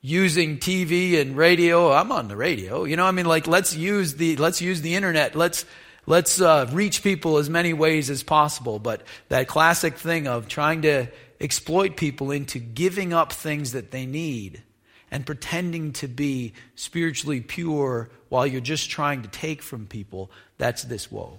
[0.00, 1.90] using TV and radio.
[1.90, 2.84] I'm on the radio.
[2.84, 5.34] You know, I mean, like let's use the let's use the internet.
[5.34, 5.64] Let's
[6.04, 8.78] let's uh, reach people as many ways as possible.
[8.78, 11.06] But that classic thing of trying to
[11.40, 14.62] exploit people into giving up things that they need
[15.10, 20.82] and pretending to be spiritually pure while you're just trying to take from people, that's
[20.82, 21.38] this woe.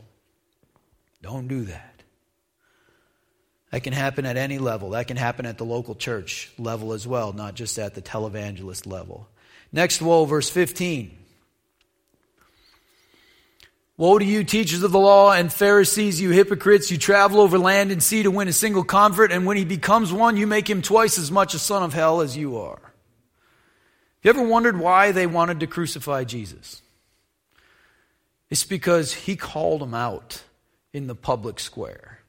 [1.21, 2.03] Don't do that.
[3.71, 4.91] That can happen at any level.
[4.91, 8.87] That can happen at the local church level as well, not just at the televangelist
[8.87, 9.27] level.
[9.73, 11.17] Next woe, verse 15.
[13.97, 16.91] Woe to you, teachers of the law and Pharisees, you hypocrites!
[16.91, 20.13] You travel over land and sea to win a single convert, and when he becomes
[20.13, 22.79] one, you make him twice as much a son of hell as you are.
[24.23, 26.81] Have you ever wondered why they wanted to crucify Jesus?
[28.49, 30.43] It's because he called them out
[30.93, 32.19] in the public square.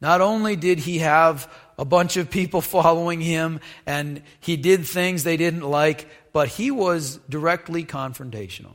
[0.00, 5.24] Not only did he have a bunch of people following him and he did things
[5.24, 8.74] they didn't like, but he was directly confrontational.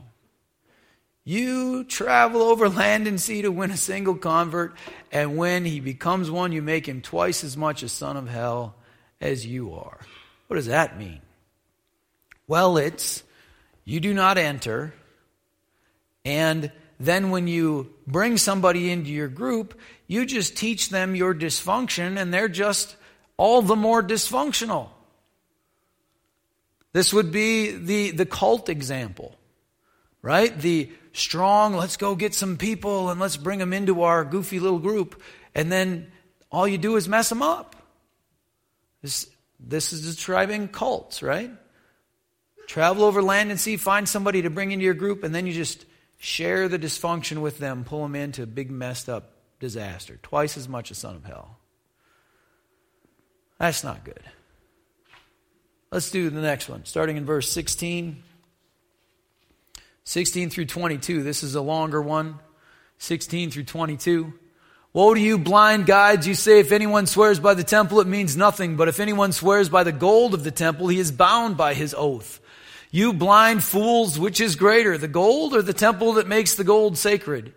[1.24, 4.74] You travel over land and sea to win a single convert,
[5.12, 8.74] and when he becomes one, you make him twice as much a son of hell
[9.20, 10.00] as you are.
[10.48, 11.20] What does that mean?
[12.50, 13.22] Well, it's
[13.84, 14.92] you do not enter,
[16.24, 22.20] and then when you bring somebody into your group, you just teach them your dysfunction,
[22.20, 22.96] and they're just
[23.36, 24.88] all the more dysfunctional.
[26.92, 29.38] This would be the, the cult example,
[30.20, 30.52] right?
[30.58, 34.80] The strong, let's go get some people and let's bring them into our goofy little
[34.80, 35.22] group.
[35.54, 36.10] And then
[36.50, 37.76] all you do is mess them up.
[39.02, 41.52] This, this is describing cults, right?
[42.70, 45.52] Travel over land and sea, find somebody to bring into your group, and then you
[45.52, 45.84] just
[46.18, 50.20] share the dysfunction with them, pull them into a big messed up disaster.
[50.22, 51.58] Twice as much a son of hell.
[53.58, 54.22] That's not good.
[55.90, 58.22] Let's do the next one, starting in verse 16.
[60.04, 61.24] 16 through 22.
[61.24, 62.38] This is a longer one.
[62.98, 64.32] 16 through 22.
[64.92, 66.24] Woe to you, blind guides!
[66.24, 68.76] You say, if anyone swears by the temple, it means nothing.
[68.76, 71.96] But if anyone swears by the gold of the temple, he is bound by his
[71.98, 72.40] oath.
[72.90, 76.98] You blind fools, which is greater, the gold or the temple that makes the gold
[76.98, 77.52] sacred?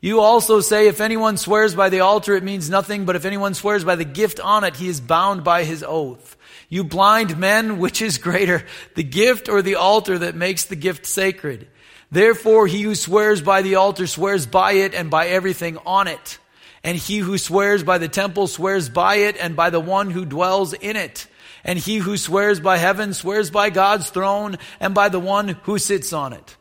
[0.00, 3.04] You also say, if anyone swears by the altar, it means nothing.
[3.04, 6.38] But if anyone swears by the gift on it, he is bound by his oath.
[6.70, 8.64] You blind men, which is greater,
[8.94, 11.68] the gift or the altar that makes the gift sacred?
[12.10, 16.38] Therefore, he who swears by the altar swears by it and by everything on it.
[16.82, 20.24] And he who swears by the temple swears by it and by the one who
[20.24, 21.26] dwells in it.
[21.64, 25.78] And he who swears by heaven swears by God's throne and by the one who
[25.78, 26.56] sits on it.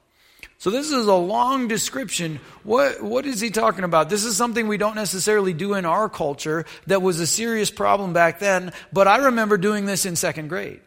[0.59, 2.41] So this is a long description.
[2.63, 4.09] What, what is he talking about?
[4.09, 8.12] This is something we don't necessarily do in our culture that was a serious problem
[8.12, 10.81] back then, but I remember doing this in second grade.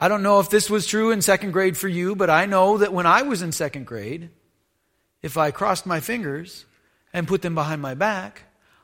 [0.00, 2.78] I don't know if this was true in second grade for you, but I know
[2.78, 4.30] that when I was in second grade,
[5.22, 6.66] if I crossed my fingers
[7.12, 8.42] and put them behind my back,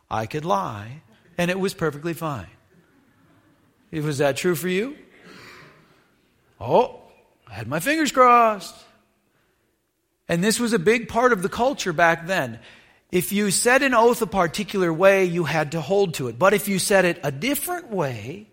[0.08, 1.02] I could lie,
[1.36, 2.46] and it was perfectly fine.
[3.92, 4.96] Was that true for you?
[6.60, 7.00] Oh,
[7.48, 8.76] I had my fingers crossed.
[10.28, 12.60] And this was a big part of the culture back then.
[13.10, 16.38] If you said an oath a particular way, you had to hold to it.
[16.38, 18.49] But if you said it a different way,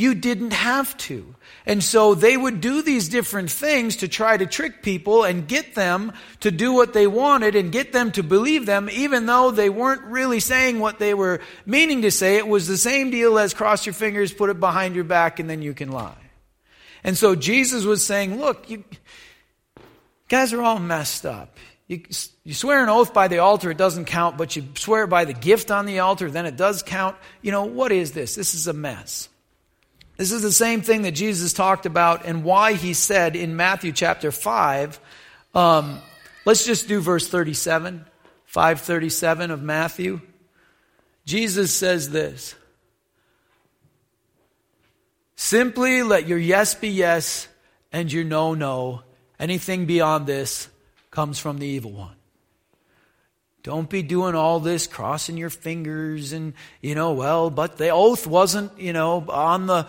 [0.00, 1.34] you didn't have to.
[1.66, 5.74] And so they would do these different things to try to trick people and get
[5.74, 9.68] them to do what they wanted and get them to believe them, even though they
[9.68, 12.38] weren't really saying what they were meaning to say.
[12.38, 15.50] It was the same deal as cross your fingers, put it behind your back, and
[15.50, 16.16] then you can lie.
[17.04, 18.84] And so Jesus was saying, look, you
[20.28, 21.58] guys are all messed up.
[21.88, 22.02] You,
[22.44, 25.34] you swear an oath by the altar, it doesn't count, but you swear by the
[25.34, 27.16] gift on the altar, then it does count.
[27.42, 28.34] You know, what is this?
[28.34, 29.28] This is a mess.
[30.20, 33.90] This is the same thing that Jesus talked about and why he said in Matthew
[33.90, 35.00] chapter 5.
[35.54, 35.98] Um,
[36.44, 38.04] let's just do verse 37,
[38.44, 40.20] 537 of Matthew.
[41.24, 42.54] Jesus says this
[45.36, 47.48] Simply let your yes be yes
[47.90, 49.00] and your no, no.
[49.38, 50.68] Anything beyond this
[51.10, 52.16] comes from the evil one.
[53.62, 56.52] Don't be doing all this, crossing your fingers and,
[56.82, 59.86] you know, well, but the oath wasn't, you know, on the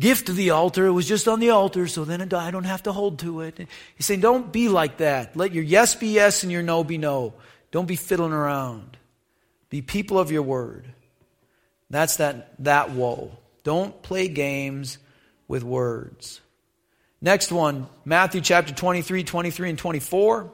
[0.00, 0.86] gift to the altar.
[0.86, 3.58] It was just on the altar, so then I don't have to hold to it.
[3.96, 5.36] He's saying, don't be like that.
[5.36, 7.34] Let your yes be yes and your no be no.
[7.70, 8.96] Don't be fiddling around.
[9.70, 10.92] Be people of your word.
[11.90, 13.32] That's that, that woe.
[13.64, 14.98] Don't play games
[15.48, 16.40] with words.
[17.20, 20.52] Next one, Matthew chapter 23, 23, and 24.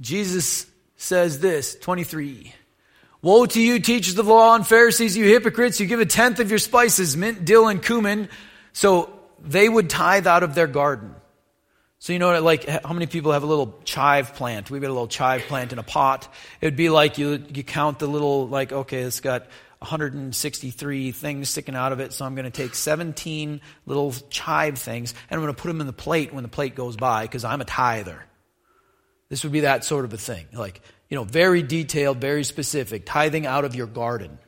[0.00, 2.52] Jesus says this, 23.
[3.22, 5.78] Woe to you, teachers of the law and Pharisees, you hypocrites!
[5.78, 8.28] You give a tenth of your spices, mint, dill, and cumin.
[8.72, 11.14] So they would tithe out of their garden.
[12.00, 14.72] So you know, like how many people have a little chive plant?
[14.72, 16.26] We've got a little chive plant in a pot.
[16.60, 19.46] It'd be like you you count the little like okay, it's got
[19.78, 25.14] 163 things sticking out of it, so I'm going to take 17 little chive things
[25.30, 27.44] and I'm going to put them in the plate when the plate goes by because
[27.44, 28.24] I'm a tither.
[29.32, 30.44] This would be that sort of a thing.
[30.52, 34.38] Like, you know, very detailed, very specific, tithing out of your garden.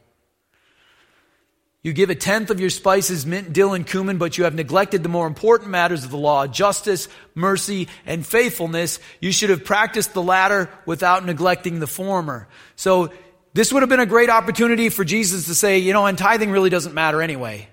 [1.82, 5.02] You give a tenth of your spices, mint, dill, and cumin, but you have neglected
[5.02, 8.98] the more important matters of the law, justice, mercy, and faithfulness.
[9.22, 12.46] You should have practiced the latter without neglecting the former.
[12.76, 13.10] So,
[13.54, 16.50] this would have been a great opportunity for Jesus to say, you know, and tithing
[16.50, 17.70] really doesn't matter anyway.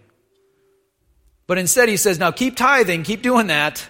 [1.45, 3.85] But instead, he says, now keep tithing, keep doing that,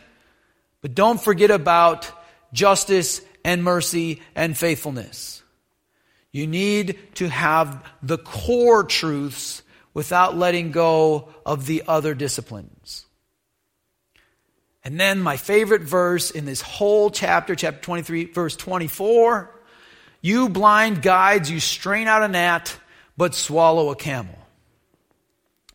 [0.81, 2.11] but don't forget about
[2.53, 5.41] justice and mercy and faithfulness.
[6.31, 13.05] You need to have the core truths without letting go of the other disciplines.
[14.83, 19.49] And then my favorite verse in this whole chapter, chapter 23, verse 24
[20.21, 22.79] You blind guides, you strain out a gnat,
[23.17, 24.37] but swallow a camel.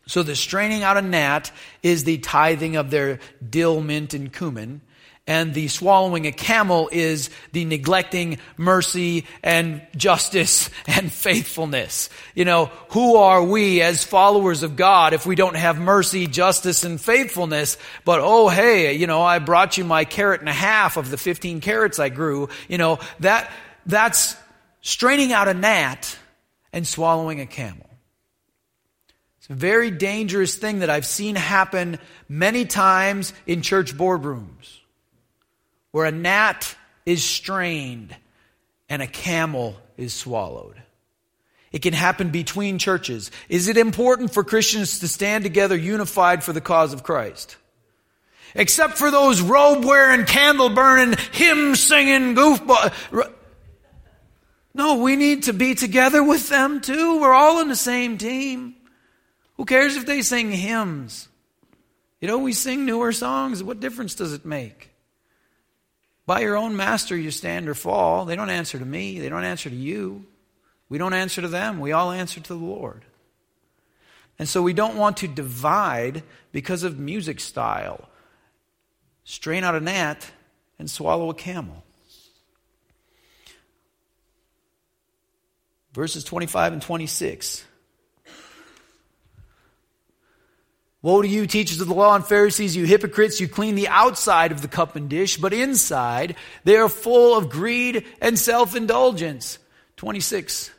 [0.07, 1.51] So the straining out a gnat
[1.83, 4.81] is the tithing of their dill, mint, and cumin
[5.27, 12.09] and the swallowing a camel is the neglecting mercy and justice and faithfulness.
[12.33, 16.85] You know, who are we as followers of God if we don't have mercy, justice,
[16.85, 17.77] and faithfulness?
[18.05, 21.17] But oh, hey, you know, I brought you my carrot and a half of the
[21.17, 22.47] 15 carrots I grew.
[22.69, 23.51] You know, that,
[23.85, 24.37] that's
[24.81, 26.17] straining out a gnat
[26.71, 27.89] and swallowing a camel.
[29.39, 34.76] It's a very dangerous thing that I've seen happen many times in church boardrooms
[35.91, 38.15] where a gnat is strained
[38.89, 40.81] and a camel is swallowed.
[41.71, 43.29] It can happen between churches.
[43.49, 47.57] Is it important for Christians to stand together unified for the cause of Christ?
[48.55, 52.93] Except for those robe wearing, candle burning, hymn singing goofball.
[54.73, 57.19] No, we need to be together with them too.
[57.19, 58.75] We're all in the same team.
[59.57, 61.27] Who cares if they sing hymns?
[62.21, 63.63] You know, we sing newer songs.
[63.63, 64.91] What difference does it make?
[66.27, 68.25] By your own master you stand or fall.
[68.25, 70.25] They don't answer to me, they don't answer to you.
[70.89, 73.05] We don't answer to them, we all answer to the Lord.
[74.37, 78.07] And so we don't want to divide because of music style.
[79.23, 80.29] Strain out a gnat
[80.77, 81.83] and swallow a camel.
[85.93, 87.63] Verses 25 and 26.
[91.03, 93.39] Woe to you, teachers of the law and Pharisees, you hypocrites!
[93.39, 97.49] You clean the outside of the cup and dish, but inside they are full of
[97.49, 99.59] greed and self indulgence.
[99.97, 100.71] 26.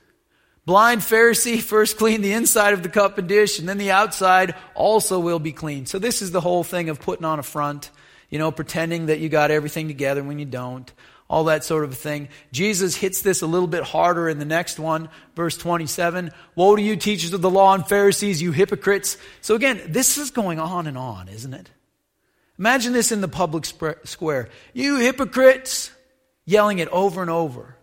[0.67, 4.55] Blind Pharisee, first clean the inside of the cup and dish, and then the outside
[4.75, 5.87] also will be clean.
[5.87, 7.91] So, this is the whole thing of putting on a front,
[8.29, 10.93] you know, pretending that you got everything together when you don't
[11.29, 12.29] all that sort of thing.
[12.53, 16.31] Jesus hits this a little bit harder in the next one, verse 27.
[16.55, 19.17] Woe to you, teachers of the law and Pharisees, you hypocrites.
[19.41, 21.71] So again, this is going on and on, isn't it?
[22.59, 24.49] Imagine this in the public square.
[24.73, 25.93] You hypocrites,
[26.45, 27.78] yelling it over and over.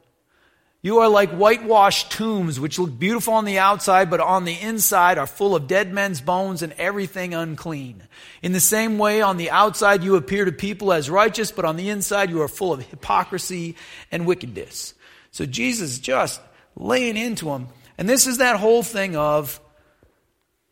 [0.86, 5.17] You are like whitewashed tombs, which look beautiful on the outside, but on the inside
[5.17, 8.04] are full of dead men's bones and everything unclean.
[8.43, 11.76] In the same way, on the outside you appear to people as righteous, but on
[11.76, 13.76] the inside you are full of hypocrisy
[14.12, 14.93] and wickedness.
[15.32, 16.39] So Jesus just
[16.76, 17.69] laying into them.
[17.98, 19.60] And this is that whole thing of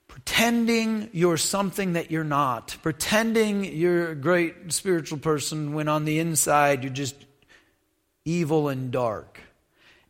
[0.08, 6.19] pretending you're something that you're not, pretending you're a great spiritual person when on the
[6.19, 7.15] inside you're just
[8.26, 9.39] evil and dark.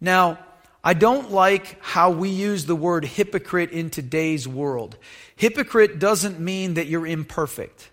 [0.03, 0.37] Now,
[0.83, 4.97] I don't like how we use the word hypocrite in today's world.
[5.37, 7.89] Hypocrite doesn't mean that you're imperfect.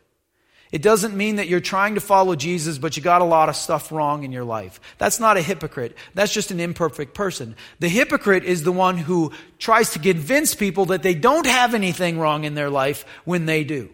[0.72, 3.54] It doesn't mean that you're trying to follow Jesus, but you got a lot of
[3.54, 4.80] stuff wrong in your life.
[4.98, 5.96] That's not a hypocrite.
[6.14, 7.54] That's just an imperfect person.
[7.78, 12.18] The hypocrite is the one who tries to convince people that they don't have anything
[12.18, 13.88] wrong in their life when they do.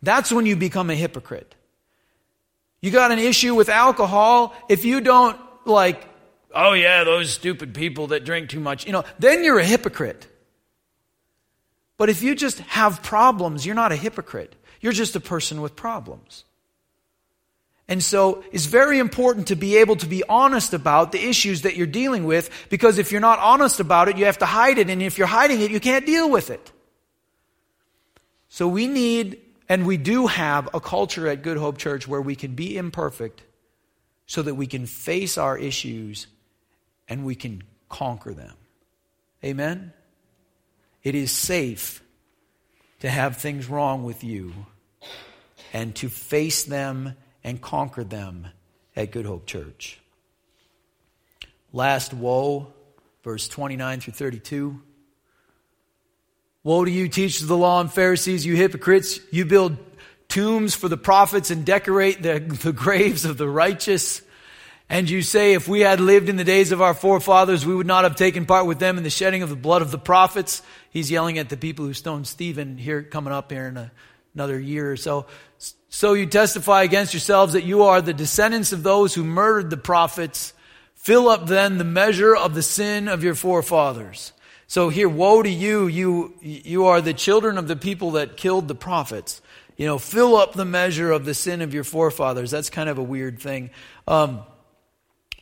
[0.00, 1.56] That's when you become a hypocrite.
[2.80, 4.54] You got an issue with alcohol.
[4.68, 6.06] If you don't like
[6.54, 10.26] oh yeah, those stupid people that drink too much, you know, then you're a hypocrite.
[11.96, 14.56] But if you just have problems, you're not a hypocrite.
[14.80, 16.44] You're just a person with problems.
[17.88, 21.76] And so it's very important to be able to be honest about the issues that
[21.76, 24.88] you're dealing with because if you're not honest about it, you have to hide it.
[24.88, 26.72] And if you're hiding it, you can't deal with it.
[28.48, 32.36] So we need, and we do have, a culture at Good Hope Church where we
[32.36, 33.42] can be imperfect
[34.26, 36.26] so that we can face our issues
[37.08, 38.54] and we can conquer them.
[39.44, 39.92] Amen?
[41.02, 42.02] It is safe
[43.00, 44.52] to have things wrong with you
[45.72, 48.48] and to face them and conquer them
[48.94, 50.00] at Good Hope Church.
[51.72, 52.72] Last woe,
[53.24, 54.80] verse 29 through 32.
[56.64, 59.18] Woe to you, teachers of the law and Pharisees, you hypocrites!
[59.32, 59.78] You build
[60.28, 64.22] tombs for the prophets and decorate the, the graves of the righteous.
[64.88, 67.86] And you say, if we had lived in the days of our forefathers, we would
[67.86, 70.62] not have taken part with them in the shedding of the blood of the prophets.
[70.90, 73.90] He's yelling at the people who stoned Stephen here coming up here in a,
[74.34, 75.26] another year or so.
[75.88, 79.76] So you testify against yourselves that you are the descendants of those who murdered the
[79.76, 80.52] prophets.
[80.94, 84.32] Fill up then the measure of the sin of your forefathers.
[84.66, 88.68] So here, woe to you, you, you are the children of the people that killed
[88.68, 89.42] the prophets.
[89.76, 92.50] You know, fill up the measure of the sin of your forefathers.
[92.50, 93.70] That's kind of a weird thing.
[94.06, 94.42] Um,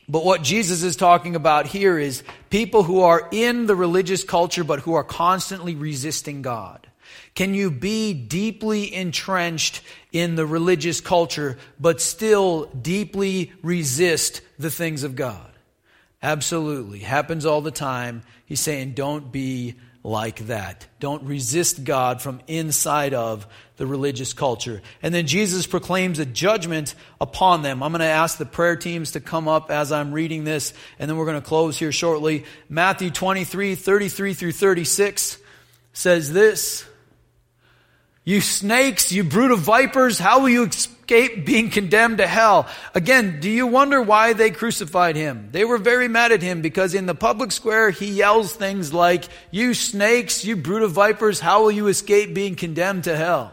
[0.09, 4.63] but what Jesus is talking about here is people who are in the religious culture
[4.63, 6.87] but who are constantly resisting God.
[7.33, 9.81] Can you be deeply entrenched
[10.11, 15.51] in the religious culture, but still deeply resist the things of God?
[16.21, 16.99] Absolutely.
[16.99, 18.23] Happens all the time.
[18.45, 20.87] He's saying, don't be like that.
[20.99, 23.45] Don't resist God from inside of
[23.77, 24.81] the religious culture.
[25.01, 27.83] And then Jesus proclaims a judgment upon them.
[27.83, 31.09] I'm going to ask the prayer teams to come up as I'm reading this, and
[31.09, 32.45] then we're going to close here shortly.
[32.69, 35.37] Matthew 23, 33 through 36
[35.93, 36.85] says this.
[38.23, 40.69] You snakes, you brood of vipers, how will you
[41.11, 42.67] escape being condemned to hell?
[42.93, 45.49] Again, do you wonder why they crucified him?
[45.51, 49.25] They were very mad at him because in the public square he yells things like,
[49.51, 53.51] You snakes, you brood of vipers, how will you escape being condemned to hell?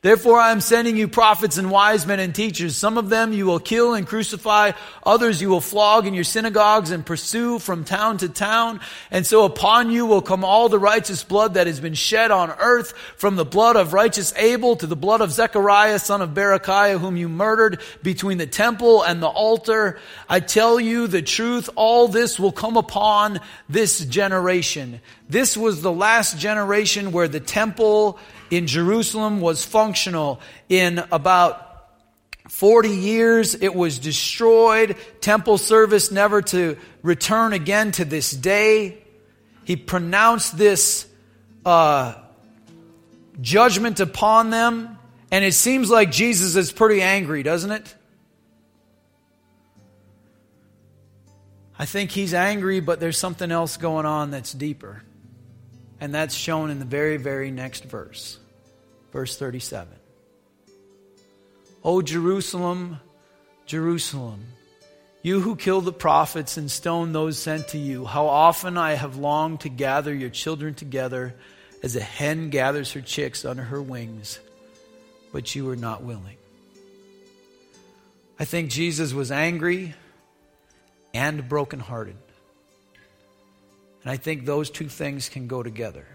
[0.00, 2.76] Therefore, I am sending you prophets and wise men and teachers.
[2.76, 4.70] Some of them you will kill and crucify.
[5.04, 8.78] Others you will flog in your synagogues and pursue from town to town.
[9.10, 12.52] And so upon you will come all the righteous blood that has been shed on
[12.60, 17.00] earth, from the blood of righteous Abel to the blood of Zechariah, son of Berechiah,
[17.00, 19.98] whom you murdered between the temple and the altar.
[20.28, 25.00] I tell you the truth, all this will come upon this generation.
[25.28, 28.20] This was the last generation where the temple
[28.50, 30.40] in Jerusalem was functional.
[30.68, 31.68] In about
[32.48, 34.96] 40 years, it was destroyed.
[35.20, 38.98] Temple service never to return again to this day.
[39.64, 41.06] He pronounced this
[41.64, 42.14] uh,
[43.40, 44.98] judgment upon them.
[45.30, 47.94] And it seems like Jesus is pretty angry, doesn't it?
[51.78, 55.02] I think he's angry, but there's something else going on that's deeper.
[56.00, 58.38] And that's shown in the very, very next verse,
[59.12, 59.88] verse 37.
[61.84, 63.00] O Jerusalem,
[63.66, 64.44] Jerusalem,
[65.22, 69.16] you who kill the prophets and stone those sent to you, how often I have
[69.16, 71.34] longed to gather your children together
[71.82, 74.38] as a hen gathers her chicks under her wings,
[75.32, 76.36] but you were not willing.
[78.38, 79.94] I think Jesus was angry
[81.12, 82.16] and brokenhearted.
[84.08, 86.06] And I think those two things can go together.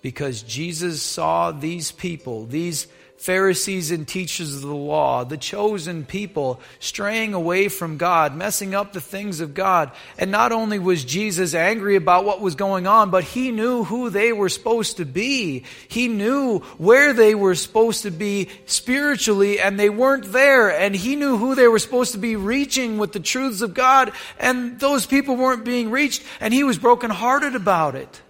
[0.00, 2.86] Because Jesus saw these people, these
[3.18, 8.92] Pharisees and teachers of the law, the chosen people, straying away from God, messing up
[8.92, 9.90] the things of God.
[10.18, 14.08] And not only was Jesus angry about what was going on, but he knew who
[14.08, 15.64] they were supposed to be.
[15.88, 20.70] He knew where they were supposed to be spiritually, and they weren't there.
[20.70, 24.12] And he knew who they were supposed to be reaching with the truths of God,
[24.38, 28.22] and those people weren't being reached, and he was brokenhearted about it.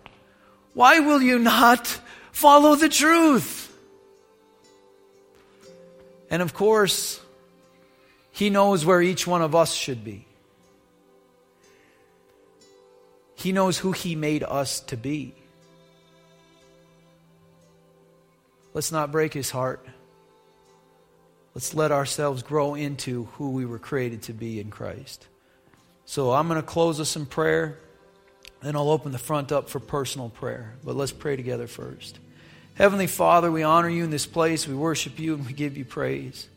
[0.79, 1.89] Why will you not
[2.31, 3.77] follow the truth?
[6.31, 7.21] And of course,
[8.31, 10.25] He knows where each one of us should be.
[13.35, 15.35] He knows who He made us to be.
[18.73, 19.85] Let's not break His heart.
[21.57, 25.27] Let's let ourselves grow into who we were created to be in Christ.
[26.05, 27.81] So I'm going to close us in prayer,
[28.63, 30.75] then I'll open the front up for personal prayer.
[30.85, 32.19] But let's pray together first.
[32.75, 34.67] Heavenly Father, we honor you in this place.
[34.67, 36.49] We worship you and we give you praise.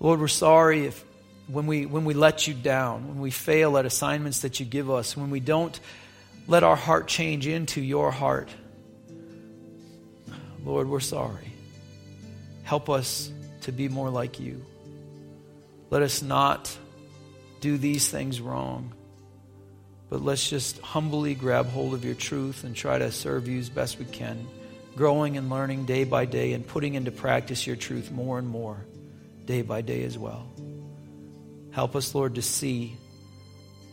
[0.00, 1.04] Lord, we're sorry if
[1.48, 4.90] when we when we let you down, when we fail at assignments that you give
[4.90, 5.78] us, when we don't
[6.46, 8.48] let our heart change into your heart.
[10.64, 11.52] Lord, we're sorry.
[12.64, 13.30] Help us
[13.62, 14.64] to be more like you.
[15.90, 16.76] Let us not
[17.60, 18.92] do these things wrong,
[20.10, 23.68] but let's just humbly grab hold of your truth and try to serve you as
[23.68, 24.46] best we can,
[24.96, 28.84] growing and learning day by day and putting into practice your truth more and more
[29.44, 30.50] day by day as well.
[31.70, 32.96] Help us, Lord, to see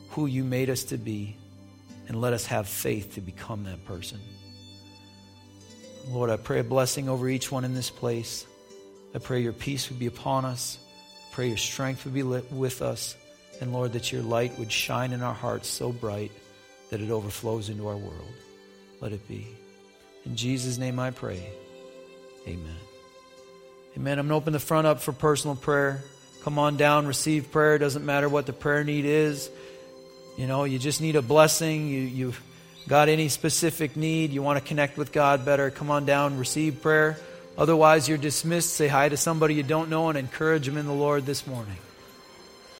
[0.10, 1.38] who you made us to be
[2.08, 4.20] and let us have faith to become that person.
[6.10, 8.46] Lord, I pray a blessing over each one in this place.
[9.14, 10.78] I pray your peace would be upon us.
[11.32, 13.16] I pray your strength would be with us.
[13.62, 16.32] And Lord, that your light would shine in our hearts so bright
[16.90, 18.34] that it overflows into our world.
[19.02, 19.48] Let it be.
[20.26, 21.50] In Jesus' name I pray.
[22.48, 22.76] Amen.
[23.96, 24.20] Amen.
[24.20, 26.04] I'm going to open the front up for personal prayer.
[26.44, 27.78] Come on down, receive prayer.
[27.78, 29.50] Doesn't matter what the prayer need is.
[30.38, 31.88] You know, you just need a blessing.
[31.88, 32.42] You, you've
[32.88, 34.32] got any specific need.
[34.32, 35.72] You want to connect with God better.
[35.72, 37.18] Come on down, receive prayer.
[37.58, 38.74] Otherwise, you're dismissed.
[38.74, 41.78] Say hi to somebody you don't know and encourage them in the Lord this morning.